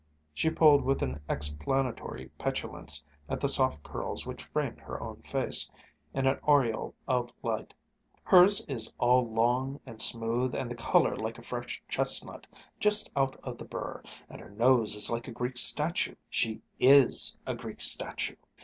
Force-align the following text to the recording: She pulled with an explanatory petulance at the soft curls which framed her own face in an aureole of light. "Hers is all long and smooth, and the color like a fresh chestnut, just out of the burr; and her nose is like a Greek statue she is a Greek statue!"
She 0.33 0.49
pulled 0.49 0.83
with 0.83 1.03
an 1.03 1.21
explanatory 1.29 2.29
petulance 2.39 3.05
at 3.29 3.39
the 3.39 3.47
soft 3.47 3.83
curls 3.83 4.25
which 4.25 4.45
framed 4.45 4.79
her 4.81 4.99
own 4.99 5.17
face 5.21 5.69
in 6.11 6.25
an 6.25 6.39
aureole 6.41 6.95
of 7.07 7.29
light. 7.43 7.71
"Hers 8.23 8.61
is 8.67 8.91
all 8.97 9.23
long 9.31 9.79
and 9.85 10.01
smooth, 10.01 10.55
and 10.55 10.71
the 10.71 10.75
color 10.75 11.15
like 11.15 11.37
a 11.37 11.43
fresh 11.43 11.83
chestnut, 11.87 12.47
just 12.79 13.11
out 13.15 13.39
of 13.43 13.59
the 13.59 13.65
burr; 13.65 14.01
and 14.27 14.41
her 14.41 14.49
nose 14.49 14.95
is 14.95 15.11
like 15.11 15.27
a 15.27 15.31
Greek 15.31 15.59
statue 15.59 16.15
she 16.31 16.63
is 16.79 17.37
a 17.45 17.53
Greek 17.53 17.79
statue!" 17.79 18.37